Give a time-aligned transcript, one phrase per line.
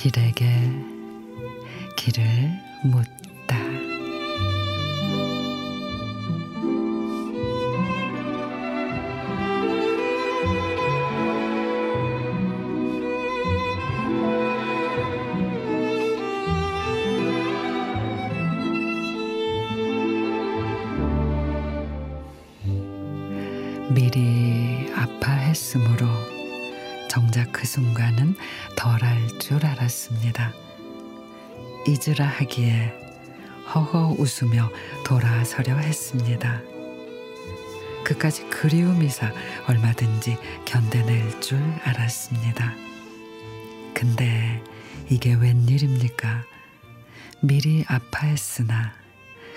[0.00, 0.46] 길에게
[1.94, 2.22] 길을
[2.84, 3.06] 묻
[23.92, 26.06] 미리 아파했으므로
[27.08, 28.36] 정작 그 순간은
[28.76, 30.52] 덜할 줄 알았습니다.
[31.88, 32.94] 잊으라 하기에
[33.74, 34.70] 허허 웃으며
[35.04, 36.60] 돌아서려 했습니다.
[38.04, 39.32] 그까지 그리움이사
[39.66, 42.72] 얼마든지 견뎌낼 줄 알았습니다.
[43.92, 44.62] 근데
[45.08, 46.44] 이게 웬일입니까?
[47.42, 48.92] 미리 아파했으나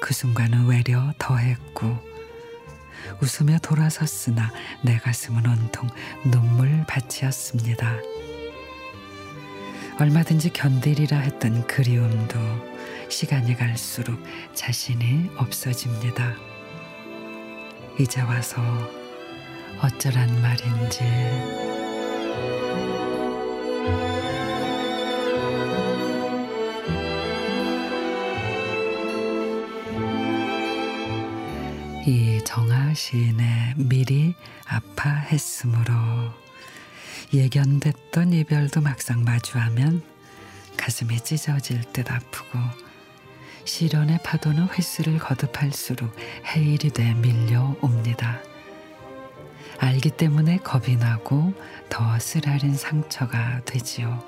[0.00, 2.13] 그 순간은 외려 더했고
[3.20, 5.88] 웃으며 돌아섰으나 내 가슴은 온통
[6.30, 7.96] 눈물 밭이었습니다.
[10.00, 12.38] 얼마든지 견디리라 했던 그리움도
[13.08, 14.20] 시간이 갈수록
[14.52, 16.34] 자신이 없어집니다.
[18.00, 18.60] 이제 와서
[19.80, 21.83] 어쩌란 말인지
[32.06, 34.34] 이 정아 시인의 미리
[34.66, 35.94] 아파했으므로
[37.32, 40.02] 예견됐던 이별도 막상 마주하면
[40.76, 42.58] 가슴이 찢어질 듯 아프고
[43.64, 48.42] 시련의 파도는 횟수를 거듭할수록 해일이 돼 밀려옵니다.
[49.78, 51.54] 알기 때문에 겁이 나고
[51.88, 54.22] 더 쓰라린 상처가 되지요.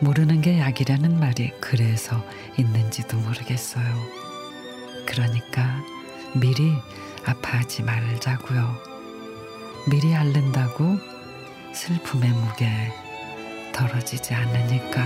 [0.00, 2.26] 모르는 게 약이라는 말이 그래서
[2.58, 3.94] 있는지도 모르겠어요.
[5.06, 6.01] 그러니까
[6.34, 6.74] 미리
[7.24, 8.76] 아파하지 말자고요.
[9.90, 10.96] 미리 앓는다고
[11.74, 12.66] 슬픔의 무게
[13.72, 15.02] 덜어지지 않으니까.